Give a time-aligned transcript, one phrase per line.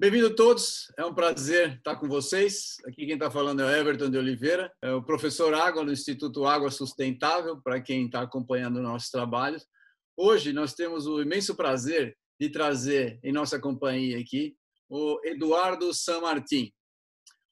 [0.00, 2.78] Bem-vindo todos, é um prazer estar com vocês.
[2.86, 6.46] Aqui quem está falando é o Everton de Oliveira, é o professor Água no Instituto
[6.46, 9.58] Água Sustentável, para quem está acompanhando o nosso trabalho.
[10.16, 14.56] Hoje nós temos o imenso prazer de trazer em nossa companhia aqui
[14.88, 16.72] o Eduardo San Martin.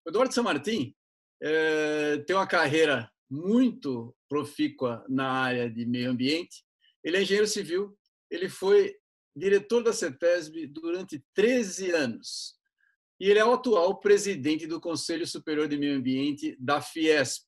[0.06, 0.94] O Eduardo San Martin
[1.42, 6.64] é, tem uma carreira muito profícua na área de meio ambiente.
[7.04, 7.94] Ele é engenheiro civil,
[8.30, 8.96] ele foi
[9.38, 12.58] diretor da CETESB durante 13 anos.
[13.20, 17.44] E ele é o atual presidente do Conselho Superior de Meio Ambiente da Fiesp,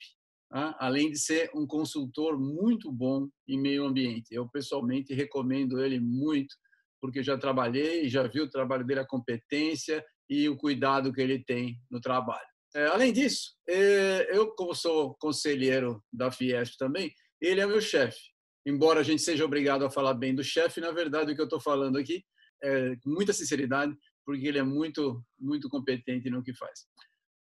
[0.48, 0.76] tá?
[0.80, 4.34] além de ser um consultor muito bom em meio ambiente.
[4.34, 6.54] Eu, pessoalmente, recomendo ele muito,
[7.00, 11.42] porque já trabalhei, já vi o trabalho dele, a competência e o cuidado que ele
[11.44, 12.48] tem no trabalho.
[12.74, 18.30] É, além disso, é, eu, como sou conselheiro da Fiesp também, ele é meu chefe
[18.64, 21.44] embora a gente seja obrigado a falar bem do chefe, na verdade o que eu
[21.44, 22.24] estou falando aqui
[22.62, 26.86] é com muita sinceridade, porque ele é muito, muito competente no que faz.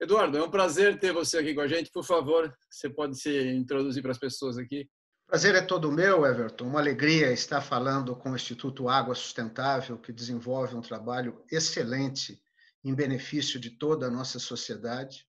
[0.02, 1.90] Eduardo, é um prazer ter você aqui com a gente.
[1.90, 4.90] Por favor, você pode se introduzir para as pessoas aqui.
[5.26, 6.66] Prazer é todo meu, Everton.
[6.66, 12.40] Uma alegria estar falando com o Instituto Água Sustentável, que desenvolve um trabalho excelente
[12.84, 15.26] em benefício de toda a nossa sociedade.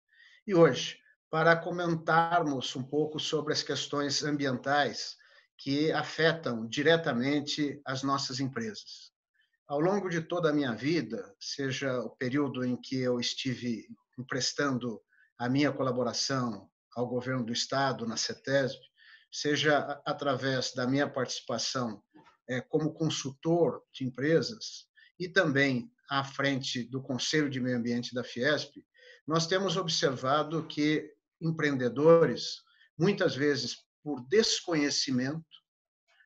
[0.46, 0.98] E hoje,
[1.30, 5.16] para comentarmos um pouco sobre as questões ambientais
[5.58, 9.12] que afetam diretamente as nossas empresas.
[9.66, 15.00] Ao longo de toda a minha vida, seja o período em que eu estive emprestando
[15.38, 18.80] a minha colaboração ao governo do estado na CETESB,
[19.30, 22.02] seja através da minha participação
[22.48, 24.86] é, como consultor de empresas
[25.18, 28.76] e também à frente do Conselho de Meio Ambiente da Fiesp,
[29.26, 32.62] nós temos observado que empreendedores,
[32.96, 35.44] muitas vezes por desconhecimento,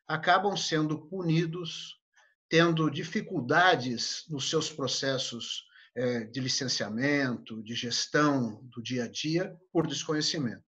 [0.06, 1.98] acabam sendo punidos,
[2.46, 5.64] tendo dificuldades nos seus processos
[5.96, 10.62] é, de licenciamento, de gestão do dia a dia, por desconhecimento.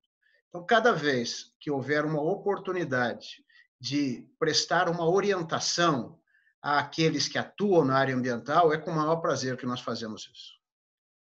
[0.48, 3.44] Então, cada vez que houver uma oportunidade
[3.78, 6.18] de prestar uma orientação
[6.62, 10.52] àqueles que atuam na área ambiental, é com o maior prazer que nós fazemos isso.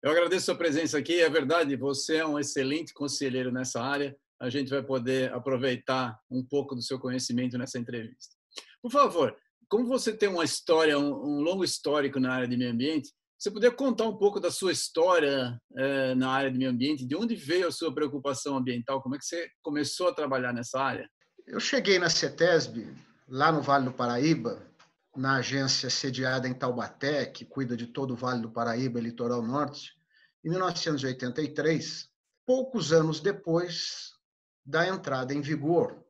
[0.01, 1.21] Eu agradeço a sua presença aqui.
[1.21, 6.43] É verdade, você é um excelente conselheiro nessa área a gente vai poder aproveitar um
[6.43, 8.35] pouco do seu conhecimento nessa entrevista.
[8.81, 9.35] Por favor,
[9.67, 13.75] como você tem uma história, um, longo histórico na área de meio ambiente, você poderia
[13.75, 17.67] contar um pouco da sua história é, na área de meio ambiente, de onde veio
[17.67, 21.09] a sua preocupação ambiental, como é que você começou a trabalhar nessa área?
[21.45, 22.93] Eu cheguei na CETESB,
[23.27, 24.65] lá no Vale do Paraíba,
[25.15, 29.41] na agência sediada em Taubaté, que cuida de todo o Vale do Paraíba e Litoral
[29.41, 29.93] Norte,
[30.43, 32.09] em 1983.
[32.45, 34.14] Poucos anos depois,
[34.65, 36.03] da entrada em vigor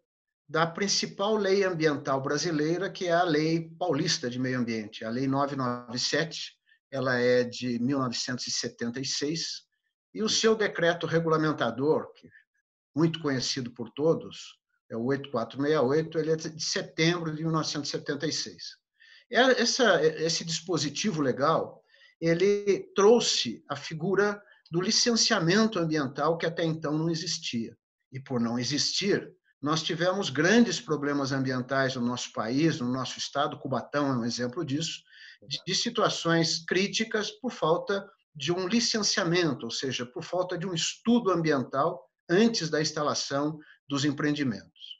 [0.47, 5.27] da principal lei ambiental brasileira, que é a Lei Paulista de Meio Ambiente, a Lei
[5.27, 6.53] 997,
[6.91, 9.63] ela é de 1976,
[10.13, 12.29] e o seu decreto regulamentador, que
[12.95, 14.57] muito conhecido por todos,
[14.89, 18.77] é o 8468, ele é de setembro de 1976.
[19.31, 21.83] Essa, esse dispositivo legal,
[22.21, 24.41] ele trouxe a figura
[24.71, 27.75] do licenciamento ambiental que até então não existia
[28.11, 33.57] e por não existir, nós tivemos grandes problemas ambientais no nosso país, no nosso estado,
[33.59, 35.01] Cubatão é um exemplo disso,
[35.65, 41.31] de situações críticas por falta de um licenciamento, ou seja, por falta de um estudo
[41.31, 43.57] ambiental antes da instalação
[43.87, 44.95] dos empreendimentos.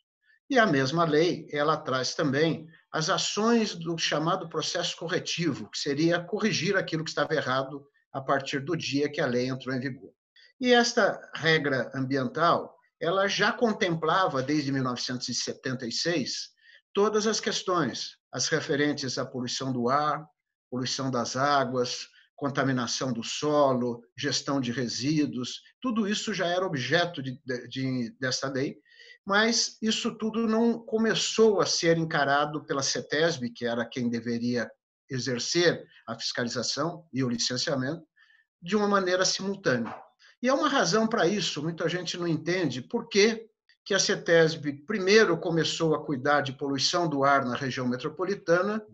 [0.49, 6.23] E a mesma lei, ela traz também as ações do chamado processo corretivo, que seria
[6.23, 10.13] corrigir aquilo que estava errado a partir do dia que a lei entrou em vigor.
[10.61, 16.49] E esta regra ambiental, ela já contemplava, desde 1976,
[16.93, 20.25] todas as questões, as referentes à poluição do ar,
[20.69, 27.39] poluição das águas, contaminação do solo, gestão de resíduos, tudo isso já era objeto de,
[27.69, 28.77] de, dessa lei,
[29.25, 34.69] mas isso tudo não começou a ser encarado pela CETESB, que era quem deveria
[35.09, 38.03] exercer a fiscalização e o licenciamento,
[38.61, 39.95] de uma maneira simultânea.
[40.45, 43.49] E há uma razão para isso, muita gente não entende por que,
[43.83, 48.85] que a CETESB primeiro começou a cuidar de poluição do ar na região metropolitana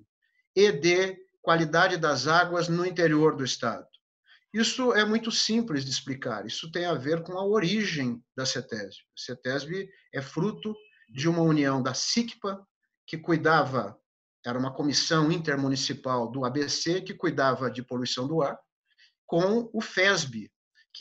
[0.55, 3.85] e de qualidade das águas no interior do estado.
[4.53, 6.45] Isso é muito simples de explicar.
[6.45, 9.01] Isso tem a ver com a origem da CETESB.
[9.01, 10.73] A CETESB é fruto
[11.09, 12.65] de uma união da SICPA,
[13.05, 13.99] que cuidava,
[14.45, 18.57] era uma comissão intermunicipal do ABC, que cuidava de poluição do ar,
[19.27, 20.49] com o FESB,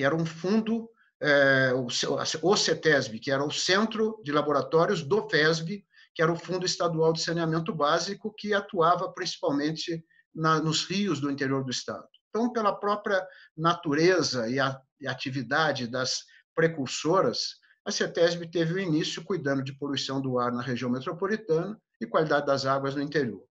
[0.01, 0.89] que era um fundo,
[1.21, 6.65] é, o CETESB, que era o Centro de Laboratórios do FESB, que era o Fundo
[6.65, 10.03] Estadual de Saneamento Básico, que atuava principalmente
[10.35, 12.09] na, nos rios do interior do Estado.
[12.31, 13.23] Então, pela própria
[13.55, 16.21] natureza e, a, e atividade das
[16.55, 22.07] precursoras, a CETESB teve o início cuidando de poluição do ar na região metropolitana e
[22.07, 23.45] qualidade das águas no interior.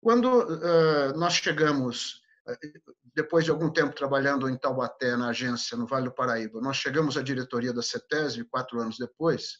[0.00, 2.20] Quando uh, nós chegamos,
[3.16, 7.16] depois de algum tempo trabalhando em Taubaté, na agência, no Vale do Paraíba, nós chegamos
[7.16, 9.56] à diretoria da CETESB, quatro anos depois,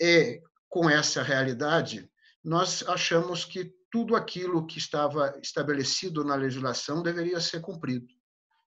[0.00, 2.10] e com essa realidade,
[2.42, 8.06] nós achamos que tudo aquilo que estava estabelecido na legislação deveria ser cumprido.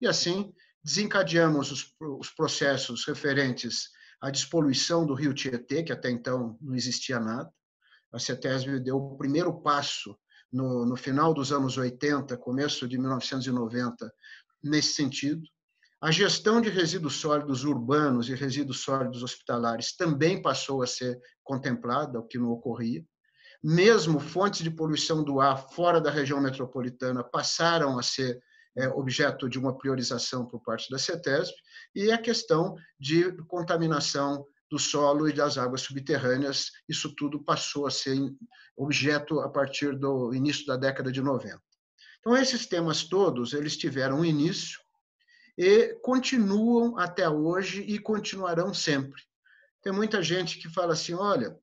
[0.00, 3.90] E assim, desencadeamos os, os processos referentes
[4.22, 7.52] à despoluição do rio Tietê, que até então não existia nada.
[8.10, 10.18] A CETESB deu o primeiro passo
[10.52, 14.12] no, no final dos anos 80, começo de 1990,
[14.62, 15.42] nesse sentido.
[16.00, 22.18] A gestão de resíduos sólidos urbanos e resíduos sólidos hospitalares também passou a ser contemplada,
[22.18, 23.04] o que não ocorria.
[23.62, 28.40] Mesmo fontes de poluição do ar fora da região metropolitana passaram a ser
[28.76, 31.54] é, objeto de uma priorização por parte da CETESB,
[31.94, 37.90] e a questão de contaminação do solo e das águas subterrâneas, isso tudo passou a
[37.90, 38.16] ser
[38.76, 41.60] objeto a partir do início da década de 90.
[42.20, 44.78] Então, esses temas todos, eles tiveram um início
[45.58, 49.20] e continuam até hoje e continuarão sempre.
[49.82, 51.58] Tem muita gente que fala assim, olha,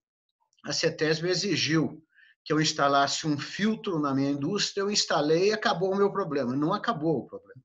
[0.66, 2.04] a CETESB exigiu
[2.44, 6.56] que eu instalasse um filtro na minha indústria, eu instalei e acabou o meu problema.
[6.56, 7.62] Não acabou o problema.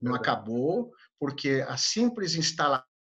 [0.00, 2.95] Não acabou porque a simples instalação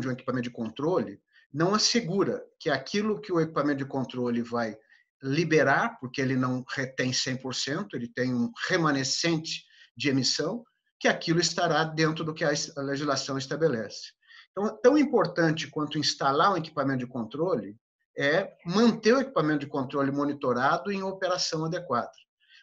[0.00, 1.20] de um equipamento de controle
[1.52, 4.76] não assegura que aquilo que o equipamento de controle vai
[5.22, 9.64] liberar, porque ele não retém 100%, ele tem um remanescente
[9.96, 10.64] de emissão,
[10.98, 14.12] que aquilo estará dentro do que a legislação estabelece.
[14.50, 17.76] Então, tão importante quanto instalar um equipamento de controle
[18.16, 22.12] é manter o equipamento de controle monitorado em operação adequada.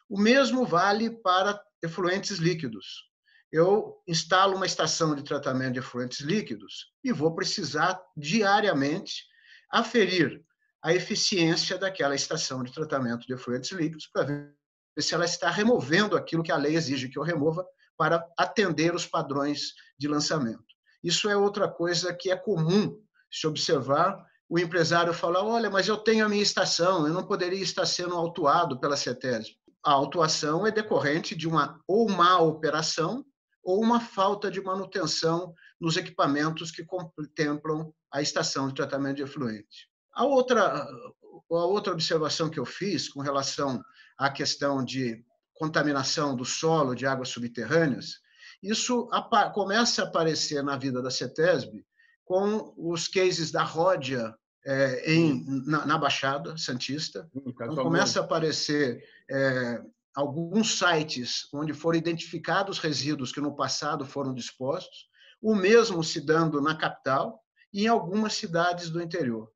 [0.09, 3.10] O mesmo vale para efluentes líquidos.
[3.51, 9.25] Eu instalo uma estação de tratamento de efluentes líquidos e vou precisar diariamente
[9.69, 10.41] aferir
[10.81, 14.55] a eficiência daquela estação de tratamento de efluentes líquidos para ver
[14.99, 17.65] se ela está removendo aquilo que a lei exige que eu remova
[17.97, 20.63] para atender os padrões de lançamento.
[21.03, 22.97] Isso é outra coisa que é comum
[23.31, 27.63] se observar o empresário fala: olha, mas eu tenho a minha estação, eu não poderia
[27.63, 29.55] estar sendo autuado pela CETESB.
[29.83, 33.25] A autuação é decorrente de uma ou má operação
[33.63, 39.89] ou uma falta de manutenção nos equipamentos que contemplam a estação de tratamento de efluente.
[40.13, 43.83] A outra, a outra observação que eu fiz com relação
[44.17, 45.23] à questão de
[45.53, 48.19] contaminação do solo de águas subterrâneas,
[48.61, 49.09] isso
[49.53, 51.85] começa a aparecer na vida da CETESB
[52.25, 54.35] com os cases da Ródia
[54.65, 57.29] é, em, na, na, Baixada Santista.
[57.45, 59.81] Então, começa a aparecer é,
[60.13, 65.09] alguns sites onde foram identificados resíduos que no passado foram dispostos,
[65.41, 67.41] o mesmo se dando na capital
[67.73, 69.51] e em algumas cidades do interior.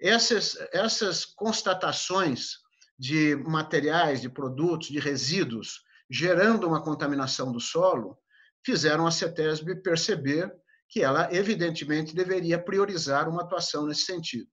[0.00, 2.58] Essas, essas constatações
[2.98, 8.18] de materiais, de produtos, de resíduos, gerando uma contaminação do solo,
[8.64, 10.52] fizeram a CETESB perceber
[10.88, 14.48] que ela, evidentemente, deveria priorizar uma atuação nesse sentido.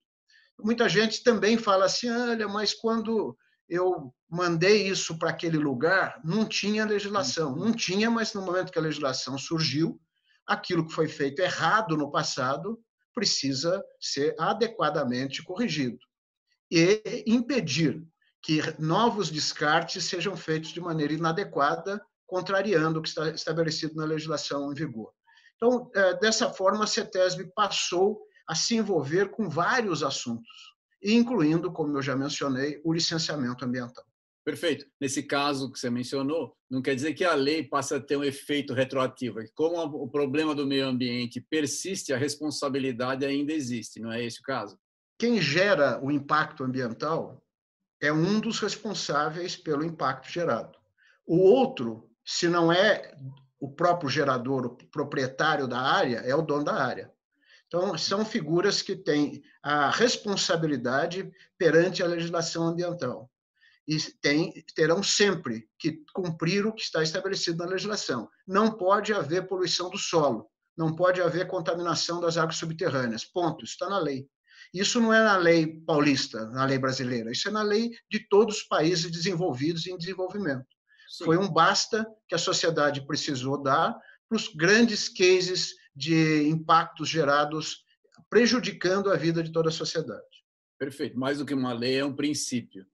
[0.59, 3.37] Muita gente também fala assim: olha, mas quando
[3.69, 7.55] eu mandei isso para aquele lugar, não tinha legislação.
[7.55, 9.99] Não tinha, mas no momento que a legislação surgiu,
[10.45, 12.79] aquilo que foi feito errado no passado
[13.13, 15.99] precisa ser adequadamente corrigido
[16.71, 18.03] e impedir
[18.41, 24.71] que novos descartes sejam feitos de maneira inadequada, contrariando o que está estabelecido na legislação
[24.71, 25.11] em vigor.
[25.55, 31.97] Então, é, dessa forma, a CETESB passou a se envolver com vários assuntos, incluindo, como
[31.97, 34.05] eu já mencionei, o licenciamento ambiental.
[34.47, 34.85] Perfeito.
[34.99, 38.23] Nesse caso que você mencionou, não quer dizer que a lei passa a ter um
[38.23, 39.39] efeito retroativo.
[39.53, 44.43] Como o problema do meio ambiente persiste, a responsabilidade ainda existe, não é esse o
[44.43, 44.79] caso?
[45.19, 47.43] Quem gera o impacto ambiental
[48.01, 50.77] é um dos responsáveis pelo impacto gerado.
[51.25, 53.13] O outro, se não é
[53.59, 57.11] o próprio gerador, o proprietário da área, é o dono da área.
[57.67, 63.29] Então, são figuras que têm a responsabilidade perante a legislação ambiental.
[63.87, 68.29] E tem, terão sempre que cumprir o que está estabelecido na legislação.
[68.45, 73.25] Não pode haver poluição do solo, não pode haver contaminação das águas subterrâneas.
[73.25, 73.63] Ponto.
[73.63, 74.27] Isso está na lei.
[74.73, 77.31] Isso não é na lei paulista, na lei brasileira.
[77.31, 80.67] Isso é na lei de todos os países desenvolvidos e em desenvolvimento.
[81.09, 81.25] Sim.
[81.25, 83.97] Foi um basta que a sociedade precisou dar
[84.27, 87.83] para os grandes cases de impactos gerados
[88.29, 90.23] prejudicando a vida de toda a sociedade.
[90.77, 91.17] Perfeito.
[91.17, 92.85] Mais do que uma lei, é um princípio.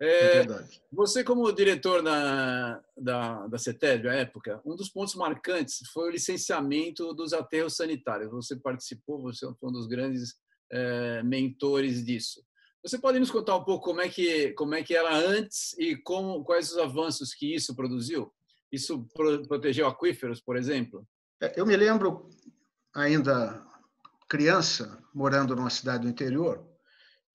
[0.00, 0.46] É, é
[0.92, 6.12] você, como diretor da, da, da CETESB, à época, um dos pontos marcantes foi o
[6.12, 8.30] licenciamento dos aterros sanitários.
[8.30, 10.34] Você participou, você foi um dos grandes
[10.70, 12.42] é, mentores disso.
[12.82, 15.96] Você pode nos contar um pouco como é que como é que era antes e
[15.96, 18.32] como quais os avanços que isso produziu?
[18.70, 19.06] Isso
[19.48, 21.06] protegeu aquíferos, por exemplo?
[21.42, 22.28] É, eu me lembro
[22.98, 23.62] ainda
[24.28, 26.64] criança, morando numa cidade do interior,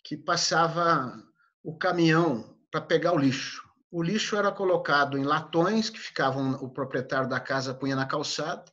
[0.04, 1.22] que passava
[1.64, 3.64] o caminhão para pegar o lixo.
[3.92, 8.66] O lixo era colocado em latões que ficavam o proprietário da casa punha na calçada.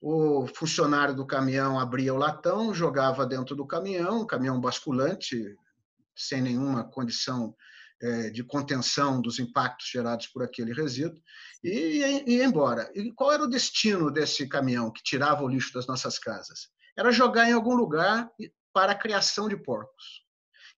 [0.00, 5.56] O funcionário do caminhão abria o latão, jogava dentro do caminhão, um caminhão basculante,
[6.14, 7.54] sem nenhuma condição
[8.32, 11.20] de contenção dos impactos gerados por aquele resíduo,
[11.62, 12.90] e ia embora.
[12.94, 16.68] E qual era o destino desse caminhão que tirava o lixo das nossas casas?
[16.96, 18.30] Era jogar em algum lugar
[18.72, 20.24] para a criação de porcos.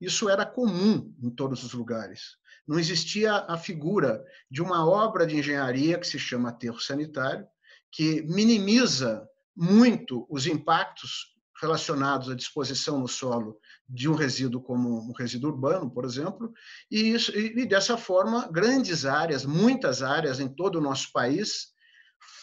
[0.01, 2.37] Isso era comum em todos os lugares.
[2.67, 7.47] Não existia a figura de uma obra de engenharia que se chama aterro sanitário,
[7.93, 15.13] que minimiza muito os impactos relacionados à disposição no solo de um resíduo como um
[15.13, 16.53] resíduo urbano, por exemplo,
[16.91, 21.69] e, isso, e, dessa forma grandes áreas, muitas áreas em todo o nosso país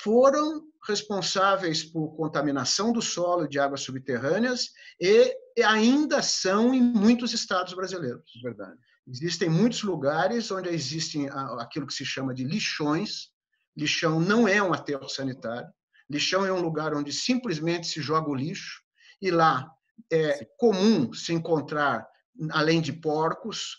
[0.03, 4.69] foram responsáveis por contaminação do solo de águas subterrâneas
[4.99, 8.23] e ainda são em muitos estados brasileiros.
[8.41, 8.77] Verdade.
[9.07, 13.29] Existem muitos lugares onde existem aquilo que se chama de lixões.
[13.75, 15.69] Lixão não é um aterro sanitário.
[16.09, 18.81] Lixão é um lugar onde simplesmente se joga o lixo
[19.21, 19.71] e lá
[20.11, 22.07] é comum se encontrar,
[22.51, 23.77] além de porcos,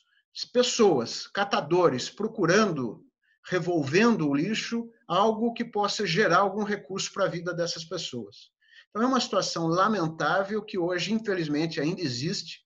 [0.52, 3.04] pessoas, catadores, procurando,
[3.46, 8.50] revolvendo o lixo, algo que possa gerar algum recurso para a vida dessas pessoas.
[8.90, 12.60] Então, é uma situação lamentável que hoje, infelizmente, ainda existe,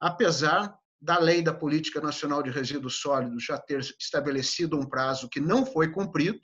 [0.00, 5.40] apesar da Lei da Política Nacional de Resíduos Sólidos já ter estabelecido um prazo que
[5.40, 6.40] não foi cumprido,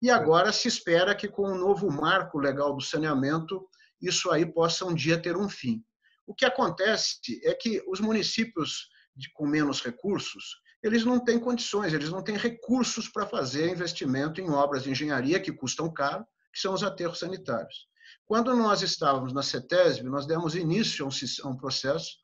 [0.00, 3.68] e agora se espera que, com o novo marco legal do saneamento,
[4.02, 5.82] isso aí possa um dia ter um fim.
[6.26, 11.92] O que acontece é que os municípios de, com menos recursos, eles não têm condições,
[11.92, 16.58] eles não têm recursos para fazer investimento em obras de engenharia que custam caro, que
[16.58, 17.86] são os aterros sanitários.
[18.26, 21.08] Quando nós estávamos na CETESB, nós demos início
[21.44, 22.16] a um processo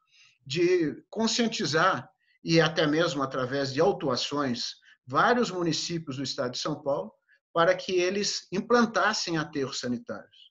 [0.45, 2.11] de conscientizar,
[2.43, 7.13] e até mesmo através de autuações, vários municípios do estado de São Paulo,
[7.53, 10.48] para que eles implantassem aterros sanitários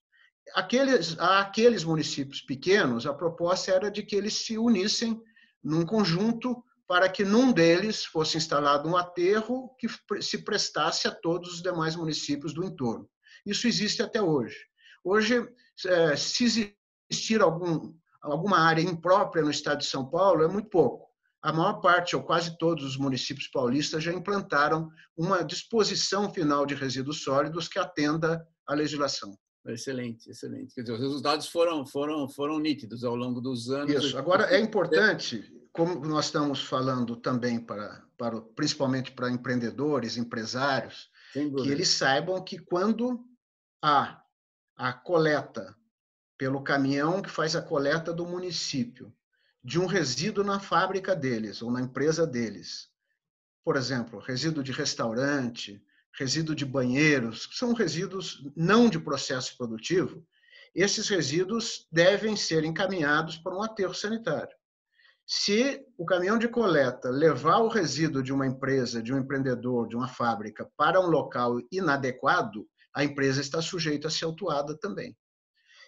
[0.53, 5.21] aqueles, aqueles municípios pequenos, a proposta era de que eles se unissem
[5.63, 9.87] num conjunto para que num deles fosse instalado um aterro que
[10.21, 13.09] se prestasse a todos os demais municípios do entorno.
[13.45, 14.57] Isso existe até hoje.
[15.03, 15.45] Hoje,
[15.85, 16.77] é, se
[17.09, 21.07] existir algum, alguma área imprópria no estado de São Paulo, é muito pouco.
[21.41, 26.73] A maior parte, ou quase todos os municípios paulistas já implantaram uma disposição final de
[26.73, 29.37] resíduos sólidos que atenda à legislação.
[29.67, 30.74] Excelente, excelente.
[30.74, 34.05] Quer dizer, os resultados foram, foram, foram nítidos ao longo dos anos.
[34.05, 34.17] Isso.
[34.17, 41.69] Agora, é importante, como nós estamos falando também para, para principalmente para empreendedores, empresários, que
[41.69, 43.24] eles saibam que quando
[43.81, 44.21] há
[44.75, 45.75] a coleta
[46.38, 49.13] pelo caminhão que faz a coleta do município
[49.63, 52.89] de um resíduo na fábrica deles ou na empresa deles,
[53.63, 55.83] por exemplo, resíduo de restaurante,
[56.17, 60.25] resíduo de banheiros, são resíduos não de processo produtivo,
[60.74, 64.55] esses resíduos devem ser encaminhados para um aterro sanitário.
[65.25, 69.95] Se o caminhão de coleta levar o resíduo de uma empresa, de um empreendedor, de
[69.95, 75.15] uma fábrica para um local inadequado, a empresa está sujeita a ser autuada também.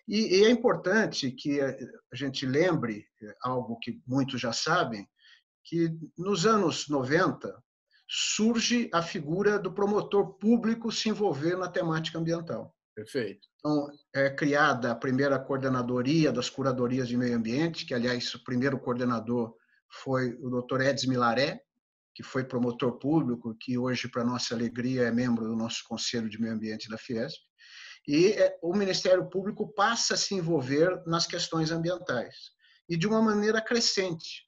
[0.08, 1.76] E, é importante que a
[2.16, 3.06] gente lembre
[3.44, 5.08] algo que muitos já sabem,
[5.64, 7.56] que nos anos 90,
[8.10, 12.76] surge a figura do promotor público se envolver na temática ambiental.
[12.96, 13.48] Perfeito.
[13.60, 18.80] Então, é criada a primeira coordenadoria das curadorias de meio ambiente, que, aliás, o primeiro
[18.80, 19.56] coordenador
[19.88, 20.82] foi o Dr.
[20.82, 21.62] Edson Milaré,
[22.16, 26.42] que foi promotor público, que hoje, para nossa alegria, é membro do nosso Conselho de
[26.42, 27.40] Meio Ambiente da Fiesp.
[28.08, 32.36] E é, o Ministério Público passa a se envolver nas questões ambientais,
[32.90, 34.48] e de uma maneira crescente.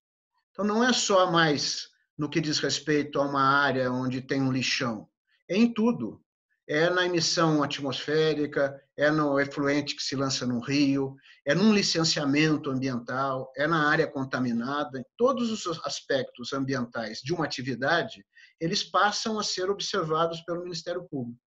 [0.51, 1.90] Então, não é só mais
[2.21, 5.09] no que diz respeito a uma área onde tem um lixão?
[5.49, 6.21] É em tudo.
[6.69, 12.69] É na emissão atmosférica, é no efluente que se lança no rio, é num licenciamento
[12.69, 15.03] ambiental, é na área contaminada.
[15.17, 18.23] Todos os aspectos ambientais de uma atividade,
[18.59, 21.41] eles passam a ser observados pelo Ministério Público,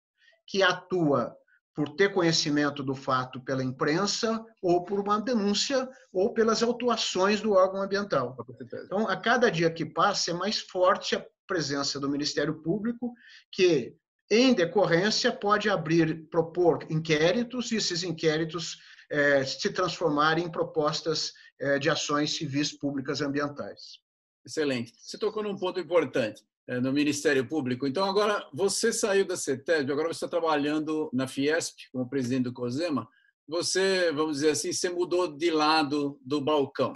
[0.47, 1.37] que atua
[1.75, 7.53] por ter conhecimento do fato pela imprensa ou por uma denúncia ou pelas autuações do
[7.53, 8.37] órgão ambiental.
[8.61, 13.15] Então, a cada dia que passa, é mais forte a presença do Ministério Público,
[13.51, 13.97] que,
[14.31, 18.79] em decorrência, pode abrir, propor inquéritos, e esses inquéritos
[19.11, 24.01] é, se transformarem em propostas é, de ações civis públicas ambientais.
[24.45, 24.93] Excelente.
[24.99, 26.43] Você tocou num ponto importante
[26.81, 27.87] no Ministério Público.
[27.87, 32.53] Então, agora, você saiu da CETESB, agora você está trabalhando na Fiesp, como presidente do
[32.53, 33.09] COSEMA.
[33.49, 36.93] Você, vamos dizer assim, você mudou de lado do balcão.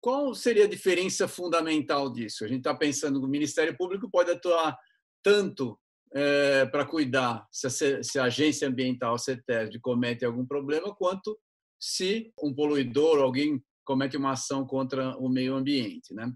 [0.00, 2.44] Qual seria a diferença fundamental disso?
[2.44, 4.78] A gente está pensando que o Ministério Público pode atuar
[5.22, 5.78] tanto
[6.12, 7.70] é, para cuidar se a,
[8.02, 11.38] se a, agência ambiental, a CETESB, comete algum problema, quanto
[11.78, 16.14] se um poluidor, alguém comete uma ação contra o meio ambiente.
[16.14, 16.30] Né?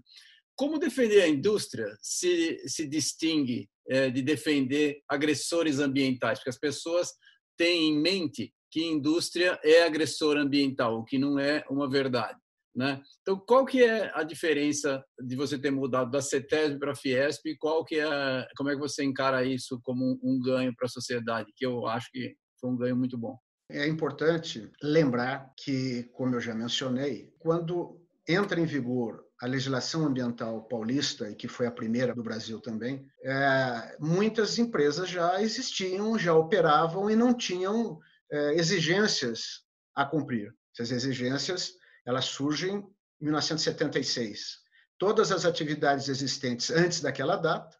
[0.55, 6.39] Como defender a indústria se, se distingue é, de defender agressores ambientais?
[6.39, 7.09] Porque as pessoas
[7.57, 12.39] têm em mente que indústria é agressor ambiental, o que não é uma verdade.
[12.75, 12.99] Né?
[13.21, 17.45] Então, qual que é a diferença de você ter mudado da CETESB para a Fiesp
[17.45, 20.89] e qual que é, como é que você encara isso como um ganho para a
[20.89, 23.37] sociedade, que eu acho que foi um ganho muito bom?
[23.69, 30.63] É importante lembrar que, como eu já mencionei, quando entra em vigor a legislação ambiental
[30.63, 36.33] paulista, e que foi a primeira do Brasil também, é, muitas empresas já existiam, já
[36.33, 37.99] operavam e não tinham
[38.31, 40.55] é, exigências a cumprir.
[40.73, 41.73] Essas exigências
[42.05, 42.87] elas surgem
[43.19, 44.59] em 1976.
[44.97, 47.77] Todas as atividades existentes antes daquela data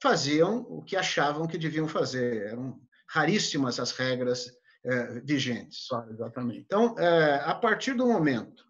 [0.00, 2.46] faziam o que achavam que deviam fazer.
[2.52, 4.48] Eram raríssimas as regras
[4.84, 5.88] é, vigentes.
[5.92, 6.60] Ah, exatamente.
[6.60, 8.69] Então, é, a partir do momento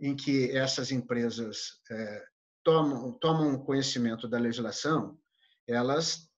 [0.00, 2.24] em que essas empresas é,
[2.62, 5.18] tomam, tomam conhecimento da legislação,
[5.66, 6.28] elas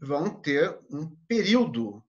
[0.00, 2.02] vão ter um período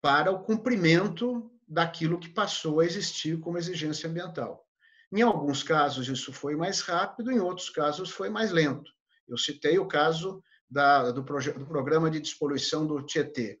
[0.00, 4.64] para o cumprimento daquilo que passou a existir como exigência ambiental.
[5.12, 8.90] Em alguns casos isso foi mais rápido, em outros casos foi mais lento.
[9.28, 13.60] Eu citei o caso da, do, do, programa de despoluição do Tietê.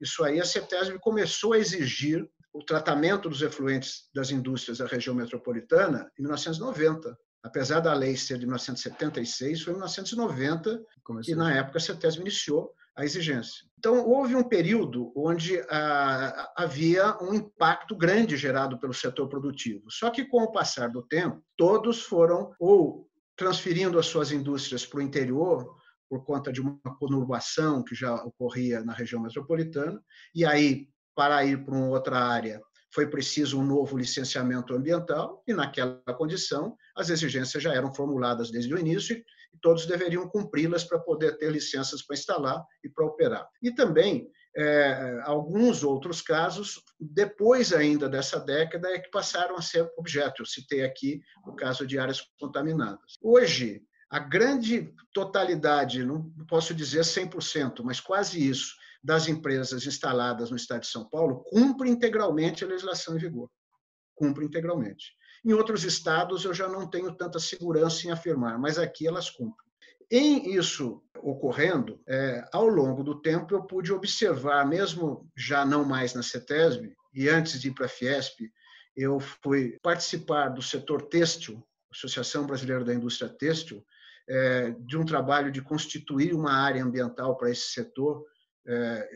[0.00, 5.14] Isso aí a CETESB começou a exigir o tratamento dos efluentes das indústrias da região
[5.14, 7.16] metropolitana em 1990.
[7.42, 11.32] Apesar da lei ser de 1976, foi em 1990 Começou.
[11.32, 13.66] que, na época, a CETESB iniciou a exigência.
[13.78, 19.90] Então, houve um período onde ah, havia um impacto grande gerado pelo setor produtivo.
[19.90, 24.98] Só que, com o passar do tempo, todos foram ou transferindo as suas indústrias para
[24.98, 25.74] o interior,
[26.10, 30.02] por conta de uma conurbação que já ocorria na região metropolitana,
[30.34, 32.60] e aí, para ir para uma outra área,
[32.92, 38.74] foi preciso um novo licenciamento ambiental, e naquela condição, as exigências já eram formuladas desde
[38.74, 43.48] o início e todos deveriam cumpri-las para poder ter licenças para instalar e para operar.
[43.62, 49.88] E também, é, alguns outros casos, depois ainda dessa década, é que passaram a ser
[49.96, 50.42] objeto.
[50.42, 53.14] Eu citei aqui o caso de áreas contaminadas.
[53.22, 60.56] Hoje, a grande totalidade, não posso dizer 100%, mas quase isso, das empresas instaladas no
[60.56, 63.50] estado de São Paulo cumpre integralmente a legislação em vigor.
[64.14, 65.14] Cumpre integralmente.
[65.44, 69.70] Em outros estados, eu já não tenho tanta segurança em afirmar, mas aqui elas cumprem.
[70.10, 76.12] Em isso ocorrendo, é, ao longo do tempo, eu pude observar, mesmo já não mais
[76.14, 78.40] na CETESB, e antes de ir para a Fiesp,
[78.96, 83.84] eu fui participar do setor têxtil, Associação Brasileira da Indústria Têxtil,
[84.28, 88.24] é, de um trabalho de constituir uma área ambiental para esse setor.
[88.66, 89.08] É,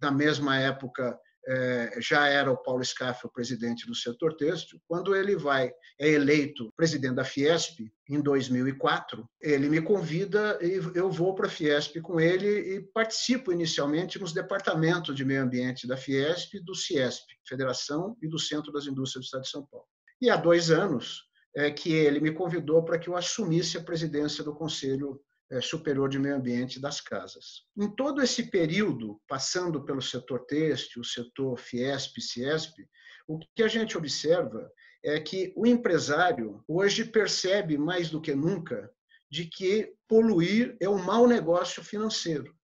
[0.00, 4.80] na mesma época, é, já era o Paulo Scaff o presidente do setor têxtil.
[4.86, 11.10] Quando ele vai, é eleito presidente da Fiesp em 2004, ele me convida e eu
[11.10, 15.96] vou para a Fiesp com ele e participo inicialmente nos departamentos de meio ambiente da
[15.96, 19.86] Fiesp do Ciesp, Federação e do Centro das Indústrias do Estado de São Paulo.
[20.20, 24.44] E há dois anos é que ele me convidou para que eu assumisse a presidência
[24.44, 25.20] do Conselho
[25.60, 27.64] superior de Meio Ambiente das casas.
[27.76, 32.86] Em todo esse período, passando pelo setor têxtil, setor Fiesp, Ciesp,
[33.26, 34.70] o que a gente observa
[35.02, 38.90] é que o empresário hoje percebe mais do que nunca
[39.30, 42.54] de que poluir é um mau negócio financeiro.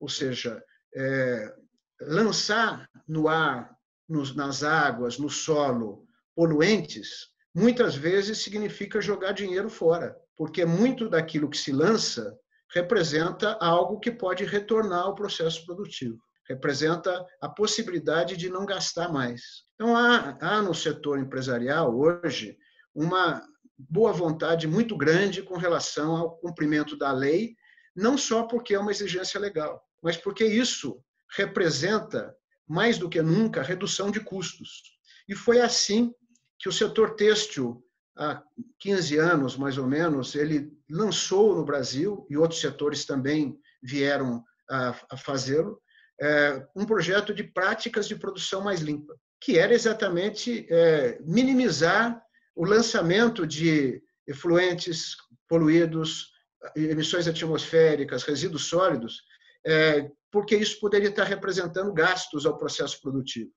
[0.00, 0.62] Ou seja,
[0.96, 1.54] é,
[2.00, 3.76] lançar no ar,
[4.08, 11.50] nos, nas águas, no solo, poluentes, muitas vezes significa jogar dinheiro fora porque muito daquilo
[11.50, 12.34] que se lança
[12.74, 19.42] representa algo que pode retornar ao processo produtivo, representa a possibilidade de não gastar mais.
[19.74, 22.56] Então, há, há no setor empresarial hoje
[22.94, 27.54] uma boa vontade muito grande com relação ao cumprimento da lei,
[27.94, 31.04] não só porque é uma exigência legal, mas porque isso
[31.36, 32.34] representa,
[32.66, 34.84] mais do que nunca, redução de custos.
[35.28, 36.14] E foi assim
[36.58, 37.84] que o setor têxtil
[38.16, 38.42] há
[38.78, 44.94] 15 anos, mais ou menos, ele lançou no Brasil, e outros setores também vieram a,
[45.10, 45.80] a fazê-lo,
[46.20, 52.22] é, um projeto de práticas de produção mais limpa, que era exatamente é, minimizar
[52.54, 55.16] o lançamento de efluentes
[55.48, 56.30] poluídos,
[56.76, 59.22] emissões atmosféricas, resíduos sólidos,
[59.66, 63.50] é, porque isso poderia estar representando gastos ao processo produtivo.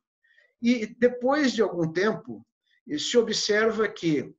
[0.61, 2.45] E depois de algum tempo,
[2.97, 4.33] se observa que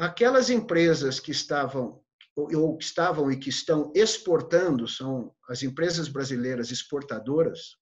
[0.00, 2.00] aquelas empresas que estavam
[2.34, 7.76] ou que estavam e que estão exportando, são as empresas brasileiras exportadoras,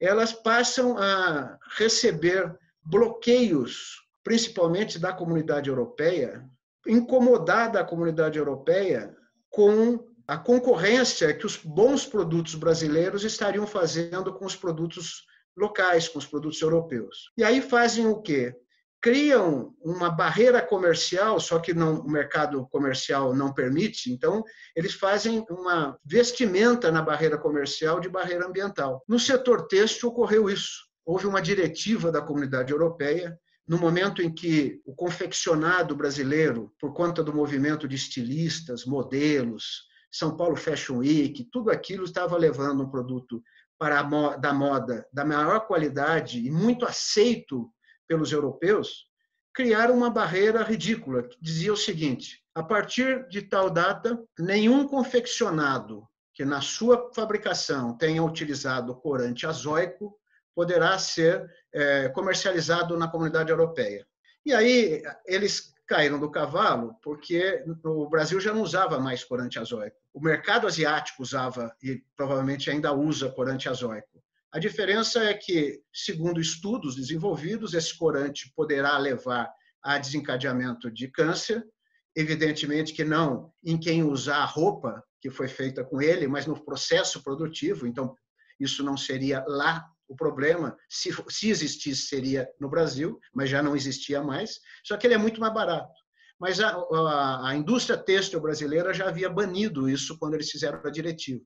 [0.00, 6.44] elas passam a receber bloqueios, principalmente da comunidade europeia,
[6.84, 9.16] incomodada a comunidade europeia
[9.48, 15.24] com a concorrência que os bons produtos brasileiros estariam fazendo com os produtos
[15.56, 17.30] locais, com os produtos europeus.
[17.36, 18.56] E aí fazem o quê?
[19.02, 24.44] Criam uma barreira comercial, só que não, o mercado comercial não permite, então
[24.76, 29.02] eles fazem uma vestimenta na barreira comercial de barreira ambiental.
[29.08, 30.86] No setor têxtil ocorreu isso.
[31.04, 33.36] Houve uma diretiva da comunidade europeia
[33.66, 40.36] no momento em que o confeccionado brasileiro, por conta do movimento de estilistas, modelos, São
[40.36, 43.42] Paulo Fashion Week, tudo aquilo estava levando um produto
[43.78, 47.68] para a da moda da maior qualidade e muito aceito
[48.12, 49.06] pelos europeus,
[49.54, 56.06] criaram uma barreira ridícula que dizia o seguinte: a partir de tal data, nenhum confeccionado
[56.34, 60.14] que na sua fabricação tenha utilizado corante azóico
[60.54, 64.06] poderá ser é, comercializado na comunidade europeia.
[64.44, 69.96] E aí eles caíram do cavalo porque o Brasil já não usava mais corante azóico.
[70.12, 74.22] O mercado asiático usava e provavelmente ainda usa corante azóico.
[74.52, 79.50] A diferença é que, segundo estudos desenvolvidos, esse corante poderá levar
[79.82, 81.66] a desencadeamento de câncer,
[82.14, 86.62] evidentemente que não em quem usar a roupa que foi feita com ele, mas no
[86.62, 87.86] processo produtivo.
[87.86, 88.14] Então,
[88.60, 93.74] isso não seria lá o problema, se, se existisse, seria no Brasil, mas já não
[93.74, 94.60] existia mais.
[94.84, 95.94] Só que ele é muito mais barato.
[96.38, 100.90] Mas a, a, a indústria têxtil brasileira já havia banido isso quando eles fizeram a
[100.90, 101.42] diretiva.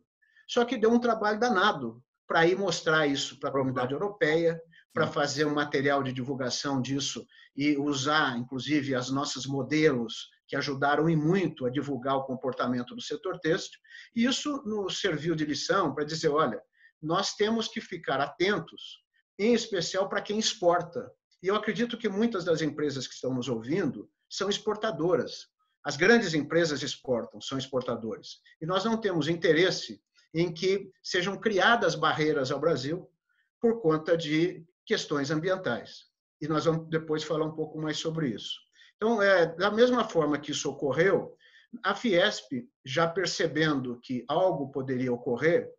[0.48, 4.60] Só que deu um trabalho danado para ir mostrar isso para a comunidade europeia,
[4.92, 11.08] para fazer um material de divulgação disso e usar, inclusive, as nossas modelos que ajudaram
[11.08, 13.80] e muito a divulgar o comportamento do setor têxtil.
[14.14, 16.60] E isso nos serviu de lição para dizer, olha,
[17.02, 19.00] nós temos que ficar atentos,
[19.38, 21.10] em especial para quem exporta.
[21.42, 25.46] E eu acredito que muitas das empresas que estão nos ouvindo são exportadoras.
[25.84, 28.40] As grandes empresas exportam, são exportadores.
[28.60, 30.00] E nós não temos interesse
[30.36, 33.10] em que sejam criadas barreiras ao Brasil
[33.58, 36.04] por conta de questões ambientais.
[36.40, 38.60] E nós vamos depois falar um pouco mais sobre isso.
[38.96, 41.34] Então, é, da mesma forma que isso ocorreu,
[41.82, 45.70] a Fiesp, já percebendo que algo poderia ocorrer,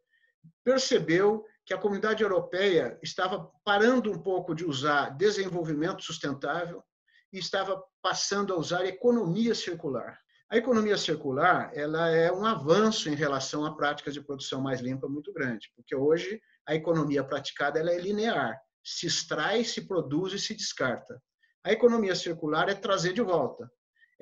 [0.63, 6.84] percebeu que a comunidade europeia estava parando um pouco de usar desenvolvimento sustentável
[7.32, 10.20] e estava passando a usar economia circular.
[10.50, 15.08] A economia circular ela é um avanço em relação a práticas de produção mais limpa
[15.10, 20.40] muito grande, porque hoje a economia praticada ela é linear, se extrai, se produz e
[20.40, 21.22] se descarta.
[21.66, 23.70] A economia circular é trazer de volta.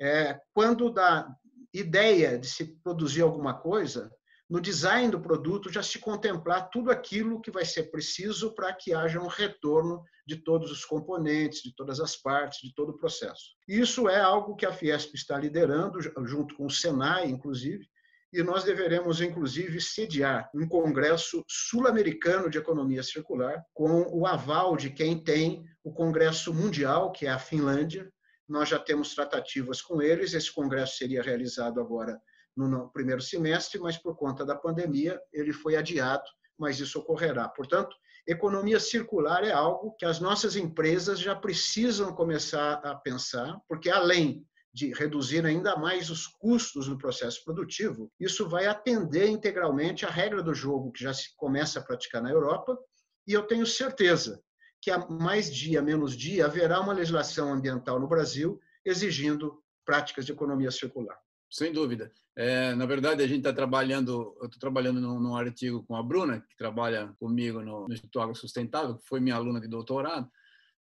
[0.00, 1.28] É, quando da
[1.72, 4.10] ideia de se produzir alguma coisa,
[4.48, 8.94] no design do produto já se contemplar tudo aquilo que vai ser preciso para que
[8.94, 13.56] haja um retorno de todos os componentes, de todas as partes, de todo o processo.
[13.66, 17.86] Isso é algo que a Fiesp está liderando, junto com o Senai, inclusive,
[18.32, 24.90] e nós deveremos, inclusive, sediar um congresso sul-americano de economia circular, com o aval de
[24.90, 28.12] quem tem o congresso mundial, que é a Finlândia.
[28.48, 32.20] Nós já temos tratativas com eles, esse congresso seria realizado agora
[32.56, 36.24] no primeiro semestre, mas por conta da pandemia ele foi adiado,
[36.58, 37.48] mas isso ocorrerá.
[37.48, 37.94] Portanto,
[38.26, 44.44] economia circular é algo que as nossas empresas já precisam começar a pensar, porque além
[44.72, 50.42] de reduzir ainda mais os custos no processo produtivo, isso vai atender integralmente a regra
[50.42, 52.78] do jogo que já se começa a praticar na Europa,
[53.26, 54.42] e eu tenho certeza
[54.80, 60.32] que a mais dia, menos dia, haverá uma legislação ambiental no Brasil exigindo práticas de
[60.32, 61.18] economia circular.
[61.56, 62.12] Sem dúvida.
[62.36, 66.02] É, na verdade, a gente está trabalhando, eu estou trabalhando num, num, artigo com a
[66.02, 70.30] Bruna, que trabalha comigo no, no Instituto Água Sustentável, que foi minha aluna de doutorado,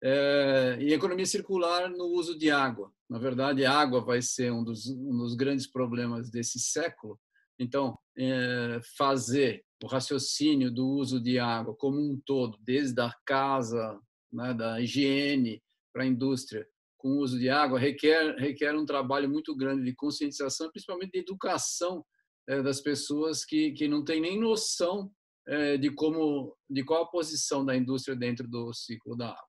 [0.03, 2.93] é, em economia circular no uso de água.
[3.09, 7.21] Na verdade, a água vai ser um dos, um dos grandes problemas desse século.
[7.57, 13.97] Então, é, fazer o raciocínio do uso de água como um todo, desde a casa,
[14.33, 16.67] né, da higiene para a indústria,
[17.05, 21.19] com o uso de água requer, requer um trabalho muito grande de conscientização, principalmente de
[21.19, 22.03] educação
[22.49, 25.13] é, das pessoas que, que não têm nem noção
[25.47, 29.45] é, de como de qual a posição da indústria dentro do ciclo da água.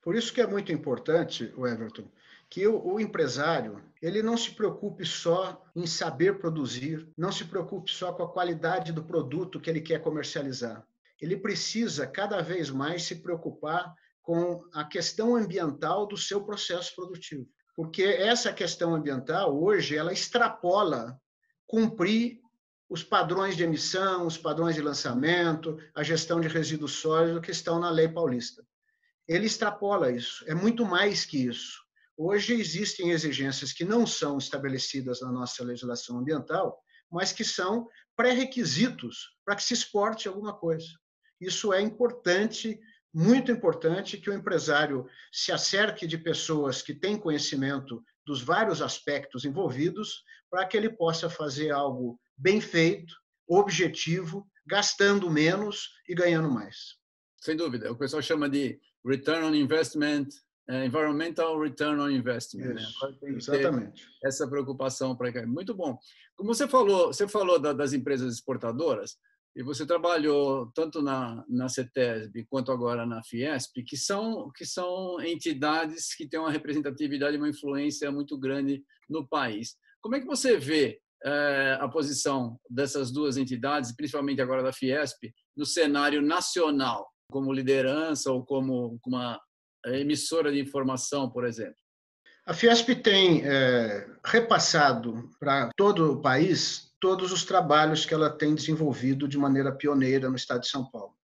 [0.00, 2.10] Por isso que é muito importante, o Everton,
[2.48, 7.90] que o, o, empresário ele não se preocupe só em saber produzir, não se preocupe
[7.90, 10.82] só com a qualidade do produto que ele quer comercializar.
[11.20, 17.46] Ele precisa cada vez mais se preocupar com a questão ambiental do seu processo produtivo,
[17.76, 21.20] porque essa questão ambiental hoje ela extrapola
[21.66, 22.40] cumprir
[22.88, 27.78] os padrões de emissão, os padrões de lançamento, a gestão de resíduos sólidos que estão
[27.78, 28.66] na lei paulista.
[29.28, 31.84] Ele extrapola isso, é muito mais que isso.
[32.16, 36.78] Hoje existem exigências que não são estabelecidas na nossa legislação ambiental,
[37.10, 40.86] mas que são pré-requisitos para que se exporte alguma coisa.
[41.40, 42.80] Isso é importante,
[43.14, 49.44] muito importante, que o empresário se acerque de pessoas que têm conhecimento dos vários aspectos
[49.44, 53.14] envolvidos, para que ele possa fazer algo bem feito,
[53.46, 56.96] objetivo, gastando menos e ganhando mais.
[57.40, 57.92] Sem dúvida.
[57.92, 60.28] O pessoal chama de return on investment,
[60.68, 62.74] uh, environmental return on investment.
[62.74, 62.82] Né?
[63.22, 64.08] exatamente.
[64.24, 65.46] Essa preocupação para.
[65.46, 65.98] Muito bom.
[66.34, 69.18] Como você falou, você falou da, das empresas exportadoras
[69.56, 75.20] e você trabalhou tanto na, na CETESB quanto agora na Fiesp, que são, que são
[75.20, 79.76] entidades que têm uma representatividade e uma influência muito grande no país.
[80.00, 85.32] Como é que você vê é, a posição dessas duas entidades, principalmente agora da Fiesp,
[85.56, 89.40] no cenário nacional, como liderança ou como uma
[89.86, 91.76] emissora de informação, por exemplo?
[92.46, 98.54] A Fiesp tem é, repassado para todo o país todos os trabalhos que ela tem
[98.54, 101.14] desenvolvido de maneira pioneira no estado de São Paulo.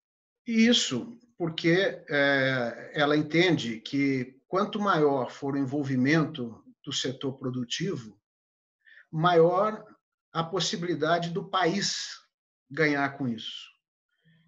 [0.46, 8.20] E isso porque é, ela entende que quanto maior for o envolvimento do setor produtivo,
[9.10, 9.82] maior
[10.30, 12.10] a possibilidade do país
[12.70, 13.70] ganhar com isso.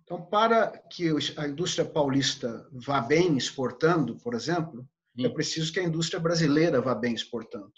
[0.03, 4.87] Então, para que a indústria paulista vá bem exportando, por exemplo,
[5.19, 7.73] é preciso que a indústria brasileira vá bem exportando.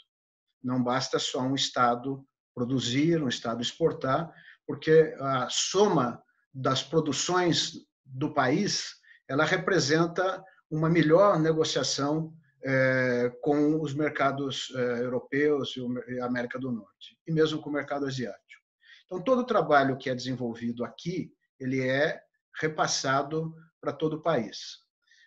[0.61, 4.33] Não basta só um Estado produzir, um Estado exportar,
[4.67, 7.73] porque a soma das produções
[8.05, 8.95] do país
[9.29, 12.33] ela representa uma melhor negociação
[12.65, 15.75] é, com os mercados é, europeus
[16.09, 18.63] e a América do Norte, e mesmo com o mercado asiático.
[19.05, 22.21] Então, todo o trabalho que é desenvolvido aqui, ele é
[22.61, 24.79] repassado para todo o país.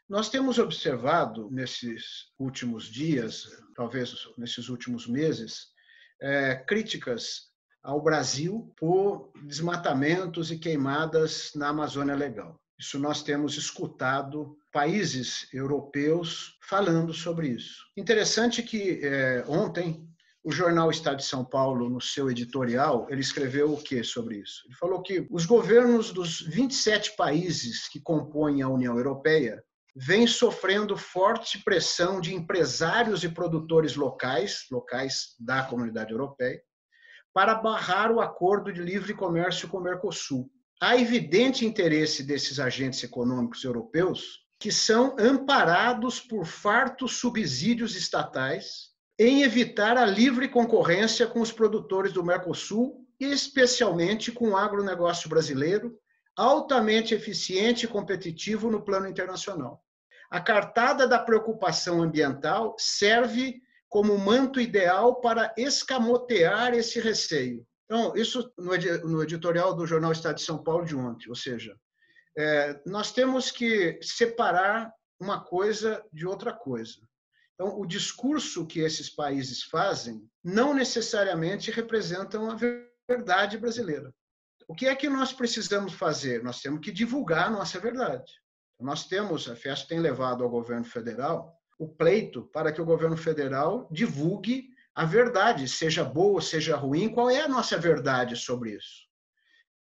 [0.10, 5.68] Nós temos observado nesses últimos dias, talvez nesses últimos meses,
[6.22, 7.48] é, críticas
[7.84, 12.60] ao Brasil por desmatamentos e queimadas na Amazônia Legal.
[12.80, 17.86] Isso nós temos escutado países europeus falando sobre isso.
[17.96, 20.08] Interessante que é, ontem
[20.44, 24.64] o jornal Estado de São Paulo, no seu editorial, ele escreveu o que sobre isso?
[24.66, 29.62] Ele falou que os governos dos 27 países que compõem a União Europeia
[30.00, 36.62] vêm sofrendo forte pressão de empresários e produtores locais, locais da comunidade europeia,
[37.34, 40.48] para barrar o acordo de livre comércio com o Mercosul
[40.80, 49.42] há evidente interesse desses agentes econômicos europeus que são amparados por fartos subsídios estatais em
[49.42, 55.98] evitar a livre concorrência com os produtores do Mercosul, especialmente com o agronegócio brasileiro,
[56.36, 59.84] altamente eficiente e competitivo no plano internacional.
[60.30, 67.66] A cartada da preocupação ambiental serve como manto ideal para escamotear esse receio.
[67.86, 71.74] Então, isso no editorial do jornal Estado de São Paulo de ontem, ou seja,
[72.38, 77.00] é, nós temos que separar uma coisa de outra coisa.
[77.56, 82.58] Então, o discurso que esses países fazem não necessariamente representam a
[83.10, 84.14] verdade brasileira.
[84.68, 86.44] O que é que nós precisamos fazer?
[86.44, 88.32] Nós temos que divulgar a nossa verdade.
[88.80, 93.18] Nós temos, a FES tem levado ao governo federal o pleito para que o governo
[93.18, 99.06] federal divulgue a verdade, seja boa, seja ruim, qual é a nossa verdade sobre isso?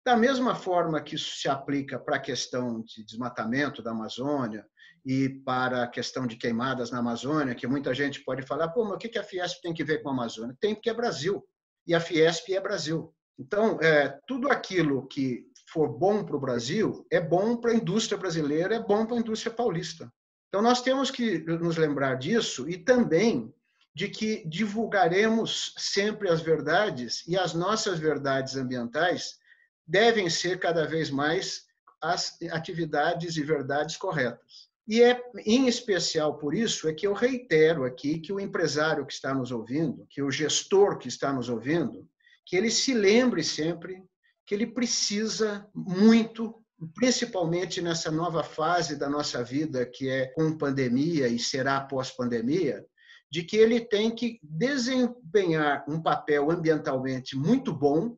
[0.05, 4.65] Da mesma forma que isso se aplica para a questão de desmatamento da Amazônia
[5.05, 8.95] e para a questão de queimadas na Amazônia, que muita gente pode falar, pô, mas
[8.95, 10.57] o que a Fiesp tem que ver com a Amazônia?
[10.61, 11.43] Tem porque é Brasil,
[11.87, 13.15] e a Fiesp é Brasil.
[13.39, 18.17] Então, é, tudo aquilo que for bom para o Brasil é bom para a indústria
[18.17, 20.13] brasileira, é bom para a indústria paulista.
[20.49, 23.53] Então, nós temos que nos lembrar disso e também
[23.95, 29.39] de que divulgaremos sempre as verdades e as nossas verdades ambientais
[29.87, 31.67] devem ser cada vez mais
[32.01, 34.69] as atividades e verdades corretas.
[34.87, 39.13] E é em especial por isso é que eu reitero aqui que o empresário que
[39.13, 42.09] está nos ouvindo, que o gestor que está nos ouvindo,
[42.45, 44.03] que ele se lembre sempre
[44.47, 46.55] que ele precisa muito,
[46.95, 52.85] principalmente nessa nova fase da nossa vida, que é com pandemia e será pós-pandemia,
[53.31, 58.17] de que ele tem que desempenhar um papel ambientalmente muito bom,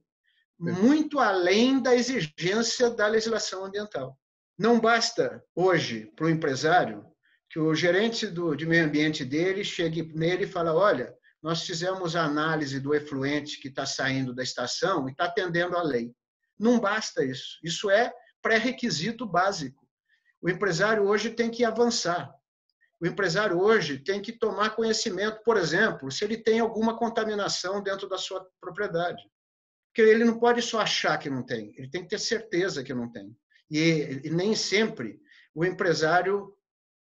[0.59, 4.19] muito além da exigência da legislação ambiental.
[4.59, 7.07] Não basta hoje para o empresário
[7.49, 12.17] que o gerente do, de meio ambiente dele chegue nele e fale: olha, nós fizemos
[12.17, 16.13] a análise do efluente que está saindo da estação e está atendendo à lei.
[16.59, 17.59] Não basta isso.
[17.63, 19.87] Isso é pré-requisito básico.
[20.41, 22.33] O empresário hoje tem que avançar.
[23.01, 28.09] O empresário hoje tem que tomar conhecimento, por exemplo, se ele tem alguma contaminação dentro
[28.09, 29.23] da sua propriedade.
[29.89, 32.93] Porque ele não pode só achar que não tem, ele tem que ter certeza que
[32.93, 33.37] não tem.
[33.71, 35.21] E, e nem sempre
[35.55, 36.53] o empresário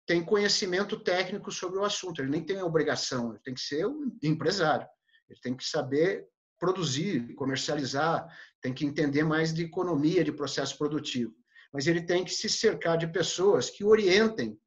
[0.09, 3.87] tem conhecimento técnico sobre o assunto, ele nem tem a obrigação, ele tem que ser
[3.87, 4.89] um empresário,
[5.29, 6.27] ele tem que saber
[6.59, 8.27] produzir, comercializar,
[8.63, 11.35] tem que entender mais de economia de processo produtivo.
[11.71, 14.59] Mas ele tem que se cercar de pessoas que orientem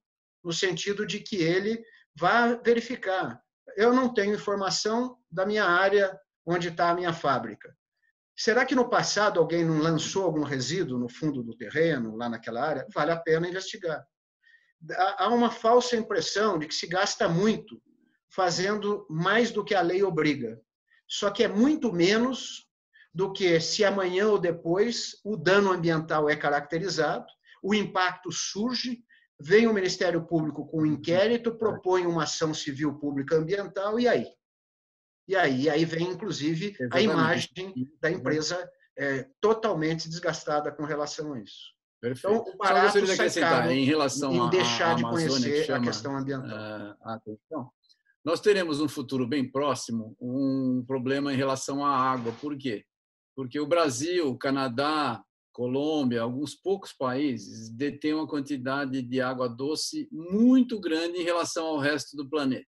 [0.43, 1.83] no sentido de que ele
[2.15, 3.41] vá verificar.
[3.75, 7.75] Eu não tenho informação da minha área onde está a minha fábrica.
[8.35, 12.63] Será que no passado alguém não lançou algum resíduo no fundo do terreno, lá naquela
[12.63, 12.87] área?
[12.93, 14.05] Vale a pena investigar.
[15.17, 17.81] Há uma falsa impressão de que se gasta muito
[18.29, 20.59] fazendo mais do que a lei obriga.
[21.07, 22.67] Só que é muito menos
[23.13, 27.25] do que se amanhã ou depois o dano ambiental é caracterizado,
[27.61, 29.03] o impacto surge,
[29.39, 34.27] vem o Ministério Público com um inquérito, propõe uma ação civil pública ambiental e aí?
[35.27, 36.95] E aí, aí vem, inclusive, Exatamente.
[36.95, 41.73] a imagem da empresa é, totalmente desgastada com relação a isso.
[42.01, 42.35] Perfeito.
[42.35, 45.71] Então, o barato Só sai caro em relação em deixar a, a de conhecer que
[45.71, 46.49] a questão ambiental.
[46.49, 47.71] A atenção.
[48.25, 52.33] Nós teremos no futuro bem próximo um problema em relação à água.
[52.41, 52.83] Por quê?
[53.35, 60.79] Porque o Brasil, Canadá, Colômbia, alguns poucos países detêm uma quantidade de água doce muito
[60.79, 62.65] grande em relação ao resto do planeta.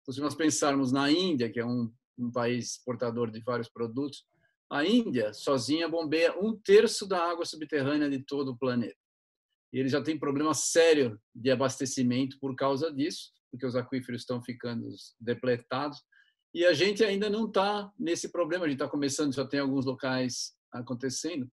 [0.00, 4.24] Então, se nós pensarmos na Índia, que é um, um país exportador de vários produtos,
[4.70, 8.96] a Índia sozinha bombeia um terço da água subterrânea de todo o planeta.
[9.72, 14.42] E ele já tem problema sério de abastecimento por causa disso, porque os aquíferos estão
[14.42, 14.88] ficando
[15.20, 15.98] depletados.
[16.54, 19.84] E a gente ainda não está nesse problema, a gente está começando, já tem alguns
[19.84, 21.50] locais acontecendo.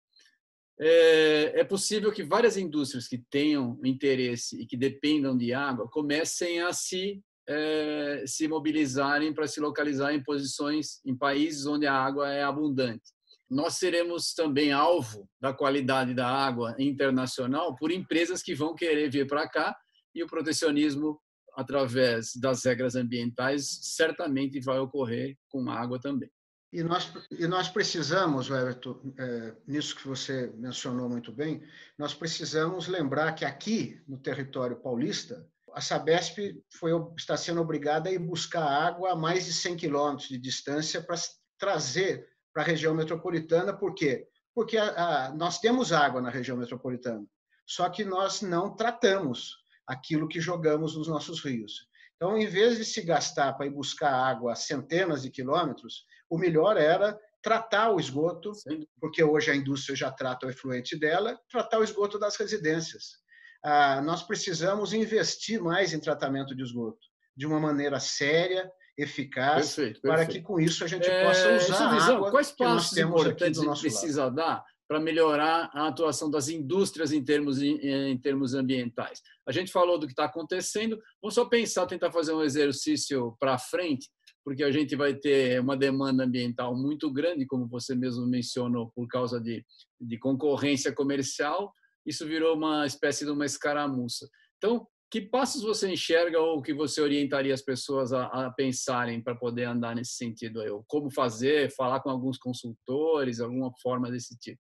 [0.80, 6.62] É, é possível que várias indústrias que tenham interesse e que dependam de água comecem
[6.62, 12.32] a se é, se mobilizarem para se localizar em posições, em países onde a água
[12.32, 13.12] é abundante.
[13.50, 19.28] Nós seremos também alvo da qualidade da água internacional por empresas que vão querer vir
[19.28, 19.76] para cá
[20.16, 21.20] e o protecionismo
[21.56, 26.32] através das regras ambientais certamente vai ocorrer com a água também.
[26.72, 31.62] E nós, e nós precisamos, Everton, é, nisso que você mencionou muito bem,
[31.96, 36.38] nós precisamos lembrar que aqui no território paulista a Sabesp
[36.78, 41.02] foi, está sendo obrigada a ir buscar água a mais de 100 quilômetros de distância
[41.02, 41.16] para
[41.58, 43.74] trazer para a região metropolitana.
[43.76, 44.28] Por quê?
[44.54, 47.26] Porque a, a, nós temos água na região metropolitana,
[47.66, 49.58] só que nós não tratamos
[49.88, 51.88] aquilo que jogamos nos nossos rios.
[52.16, 56.38] Então, em vez de se gastar para ir buscar água a centenas de quilômetros, o
[56.38, 58.54] melhor era tratar o esgoto,
[59.02, 63.23] porque hoje a indústria já trata o efluente dela, tratar o esgoto das residências
[63.64, 67.00] ah, nós precisamos investir mais em tratamento de esgoto,
[67.36, 70.02] de uma maneira séria, eficaz, perfeito, perfeito.
[70.02, 73.10] para que com isso a gente é, possa usar a água Quais passos que nós
[73.10, 74.36] importantes a gente precisa lado?
[74.36, 79.22] dar para melhorar a atuação das indústrias em termos, em termos ambientais?
[79.48, 83.58] A gente falou do que está acontecendo, vamos só pensar, tentar fazer um exercício para
[83.58, 84.10] frente,
[84.44, 89.08] porque a gente vai ter uma demanda ambiental muito grande, como você mesmo mencionou, por
[89.08, 89.66] causa de,
[90.00, 91.74] de concorrência comercial,
[92.06, 94.28] isso virou uma espécie de uma escaramuça.
[94.58, 99.36] Então, que passos você enxerga ou que você orientaria as pessoas a, a pensarem para
[99.36, 100.60] poder andar nesse sentido?
[100.60, 100.70] Aí?
[100.72, 104.60] Ou como fazer, falar com alguns consultores, alguma forma desse tipo?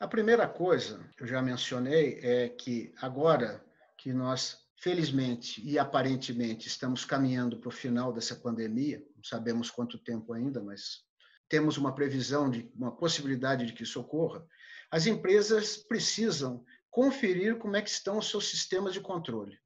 [0.00, 3.64] A primeira coisa que eu já mencionei é que agora
[3.96, 9.98] que nós, felizmente e aparentemente, estamos caminhando para o final dessa pandemia, não sabemos quanto
[9.98, 11.04] tempo ainda, mas
[11.48, 14.46] temos uma previsão de uma possibilidade de que isso ocorra,
[14.90, 19.58] as empresas precisam conferir como é que estão os seus sistemas de controle.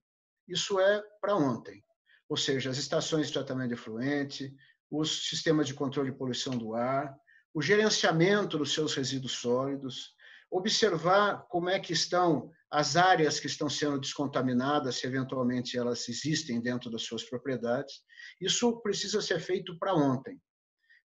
[0.48, 1.82] Isso é para ontem.
[2.28, 4.54] Ou seja, as estações de tratamento de efluente,
[4.90, 7.14] os sistemas de controle de poluição do ar,
[7.54, 10.14] o gerenciamento dos seus resíduos sólidos,
[10.50, 16.60] observar como é que estão as áreas que estão sendo descontaminadas, se eventualmente elas existem
[16.60, 18.02] dentro das suas propriedades.
[18.40, 20.40] Isso precisa ser feito para ontem.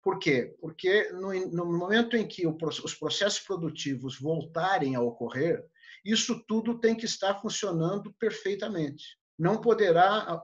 [0.02, 0.56] Por quê?
[0.60, 5.64] Porque no, no momento em que o, os processos produtivos voltarem a ocorrer,
[6.04, 9.16] isso tudo tem que estar funcionando perfeitamente.
[9.38, 10.42] Não poderá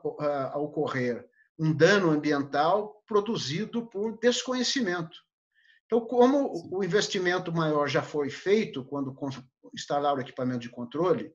[0.54, 1.28] ocorrer
[1.58, 5.18] um dano ambiental produzido por desconhecimento.
[5.86, 9.16] Então, como o investimento maior já foi feito quando
[9.74, 11.32] instalar o equipamento de controle,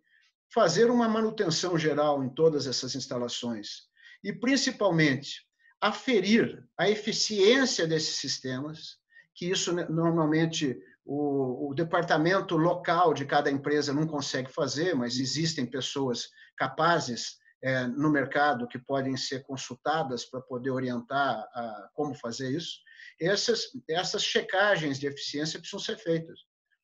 [0.54, 3.88] fazer uma manutenção geral em todas essas instalações
[4.24, 5.46] e, principalmente,
[5.84, 8.98] aferir a eficiência desses sistemas,
[9.36, 15.66] que isso normalmente o, o, departamento local de cada empresa não consegue fazer, mas existem
[15.66, 22.52] pessoas capazes é, no mercado que podem ser consultadas para poder orientar a, como fazer
[22.52, 22.80] isso.
[23.20, 26.40] Essas, essas checagens de eficiência precisam ser feitas.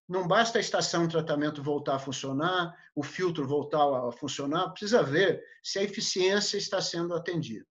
[0.10, 5.02] Não basta a estação de tratamento voltar a funcionar, o filtro voltar a funcionar, precisa
[5.02, 7.69] ver se a eficiência está sendo atendida.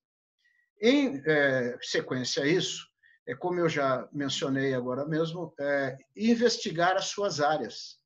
[0.80, 2.86] Em é, sequência a isso,
[3.26, 7.98] é como eu já mencionei agora mesmo, é, investigar as suas áreas,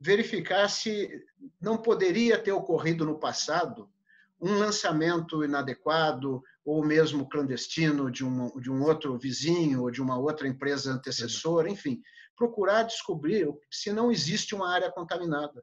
[0.00, 1.22] verificar se
[1.60, 3.90] não poderia ter ocorrido no passado
[4.40, 10.18] um lançamento inadequado ou mesmo clandestino de um, de um outro vizinho ou de uma
[10.18, 12.00] outra empresa antecessora, enfim,
[12.36, 15.62] procurar descobrir se não existe uma área contaminada.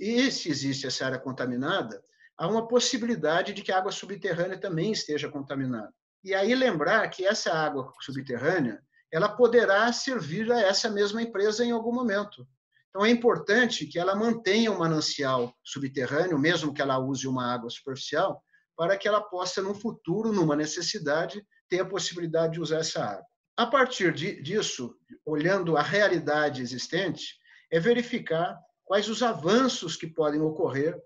[0.00, 2.02] E se existe essa área contaminada,
[2.36, 5.92] há uma possibilidade de que a água subterrânea também esteja contaminada.
[6.22, 8.82] E aí lembrar que essa água subterrânea,
[9.12, 12.46] ela poderá servir a essa mesma empresa em algum momento.
[12.88, 17.70] Então é importante que ela mantenha um manancial subterrâneo, mesmo que ela use uma água
[17.70, 18.42] superficial,
[18.76, 23.24] para que ela possa no futuro, numa necessidade, ter a possibilidade de usar essa água.
[23.56, 27.36] A partir disso, olhando a realidade existente,
[27.70, 31.00] é verificar quais os avanços que podem ocorrer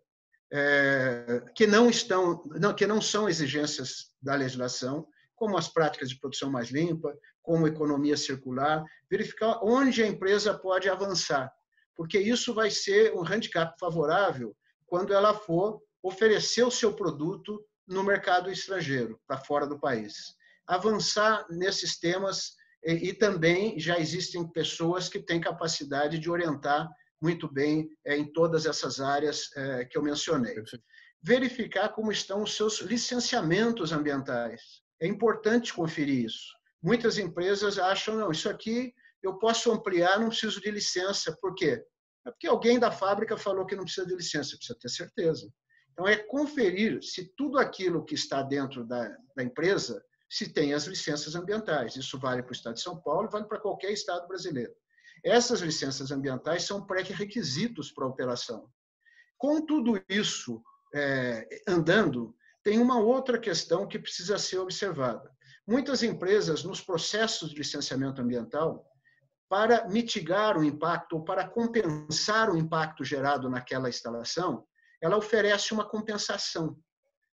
[0.53, 6.19] é, que não estão, não, que não são exigências da legislação, como as práticas de
[6.19, 11.51] produção mais limpa, como economia circular, verificar onde a empresa pode avançar,
[11.97, 14.55] porque isso vai ser um handicap favorável
[14.87, 20.15] quando ela for oferecer o seu produto no mercado estrangeiro, para fora do país.
[20.67, 22.53] Avançar nesses temas
[22.85, 26.89] e, e também já existem pessoas que têm capacidade de orientar
[27.21, 30.55] muito bem é, em todas essas áreas é, que eu mencionei.
[31.23, 34.83] Verificar como estão os seus licenciamentos ambientais.
[35.01, 36.55] É importante conferir isso.
[36.83, 41.37] Muitas empresas acham, não, isso aqui eu posso ampliar, não preciso de licença.
[41.41, 41.85] Por quê?
[42.27, 45.51] É porque alguém da fábrica falou que não precisa de licença, precisa ter certeza.
[45.93, 50.85] Então, é conferir se tudo aquilo que está dentro da, da empresa se tem as
[50.85, 51.97] licenças ambientais.
[51.97, 54.73] Isso vale para o Estado de São Paulo e vale para qualquer Estado brasileiro.
[55.25, 58.71] Essas licenças ambientais são pré-requisitos para a operação.
[59.37, 60.63] Com tudo isso
[60.95, 65.31] é, andando, tem uma outra questão que precisa ser observada.
[65.67, 68.87] Muitas empresas, nos processos de licenciamento ambiental,
[69.49, 74.65] para mitigar o impacto ou para compensar o impacto gerado naquela instalação,
[75.03, 76.79] ela oferece uma compensação.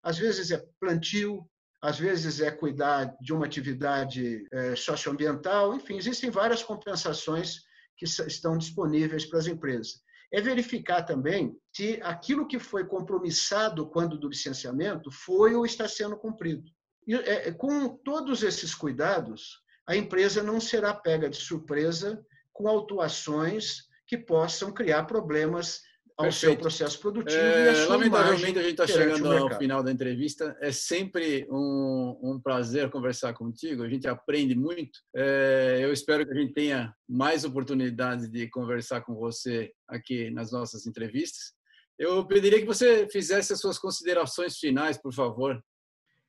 [0.03, 1.49] Às vezes é plantio,
[1.83, 7.57] às vezes é cuidar de uma atividade é, socioambiental, enfim, existem várias compensações
[7.97, 10.01] que estão disponíveis para as empresas.
[10.31, 16.15] É verificar também se aquilo que foi compromissado quando do licenciamento foi ou está sendo
[16.15, 16.63] cumprido.
[17.05, 23.89] E, é, com todos esses cuidados, a empresa não será pega de surpresa com autuações
[24.07, 25.81] que possam criar problemas
[26.17, 26.53] ao Perfeito.
[26.53, 27.41] seu processo produtivo.
[27.41, 30.55] É, e a sua lamentavelmente, a gente está chegando ao final da entrevista.
[30.61, 33.83] É sempre um, um, prazer conversar contigo.
[33.83, 34.99] A gente aprende muito.
[35.15, 40.51] É, eu espero que a gente tenha mais oportunidades de conversar com você aqui nas
[40.51, 41.53] nossas entrevistas.
[41.97, 45.59] Eu pediria que você fizesse as suas considerações finais, por favor.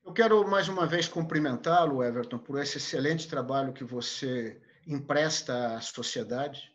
[0.03, 5.81] Eu quero mais uma vez cumprimentá-lo, Everton, por esse excelente trabalho que você empresta à
[5.81, 6.74] sociedade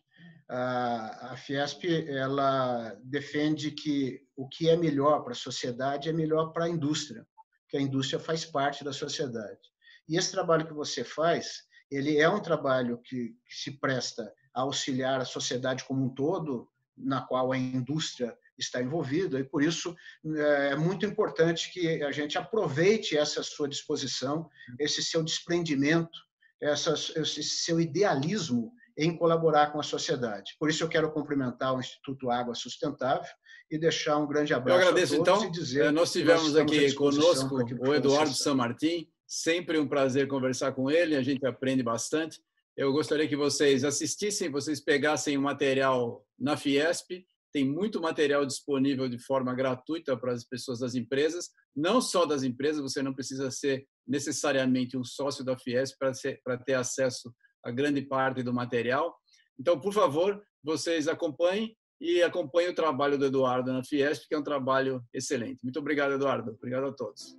[0.52, 6.64] a Fiesp ela defende que o que é melhor para a sociedade é melhor para
[6.64, 7.24] a indústria,
[7.68, 9.60] que a indústria faz parte da sociedade.
[10.08, 15.20] E esse trabalho que você faz, ele é um trabalho que, se presta a auxiliar
[15.20, 19.94] a sociedade como um todo, na qual a indústria está envolvida, e por isso
[20.36, 26.18] é muito importante que a gente aproveite essa sua disposição, esse seu desprendimento,
[26.60, 30.54] esse seu idealismo em colaborar com a sociedade.
[30.60, 33.32] Por isso eu quero cumprimentar o Instituto Água Sustentável
[33.70, 37.94] e deixar um grande abraço eu agradeço, então, eh, nós tivemos nós aqui conosco o
[37.94, 42.42] Eduardo San Martin, sempre um prazer conversar com ele, a gente aprende bastante.
[42.76, 49.08] Eu gostaria que vocês assistissem, vocês pegassem o material na Fiesp, tem muito material disponível
[49.08, 53.50] de forma gratuita para as pessoas das empresas, não só das empresas, você não precisa
[53.50, 55.96] ser necessariamente um sócio da Fiesp
[56.44, 57.32] para ter acesso
[57.64, 59.16] a grande parte do material.
[59.58, 64.38] Então, por favor, vocês acompanhem e acompanhem o trabalho do Eduardo na Fiesp, que é
[64.38, 65.60] um trabalho excelente.
[65.62, 66.52] Muito obrigado, Eduardo.
[66.52, 67.36] Obrigado a todos.